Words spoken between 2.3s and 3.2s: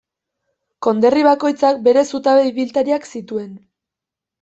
ibiltariak